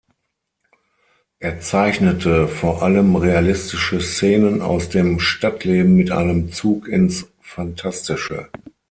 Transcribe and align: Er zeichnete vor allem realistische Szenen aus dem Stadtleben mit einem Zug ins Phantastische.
Er 1.37 1.59
zeichnete 1.59 2.47
vor 2.47 2.81
allem 2.81 3.15
realistische 3.15 4.01
Szenen 4.01 4.63
aus 4.63 4.89
dem 4.89 5.19
Stadtleben 5.19 5.93
mit 5.95 6.09
einem 6.09 6.51
Zug 6.51 6.87
ins 6.87 7.27
Phantastische. 7.39 8.49